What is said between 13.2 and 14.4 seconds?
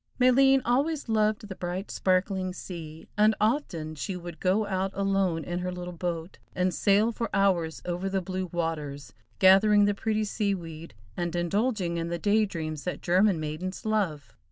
maidens love.